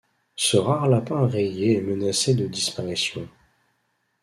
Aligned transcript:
Ce 0.35 0.57
rare 0.57 0.87
lapin 0.87 1.27
rayé 1.27 1.77
est 1.77 1.81
menacé 1.81 2.33
de 2.33 2.47
disparition. 2.47 3.29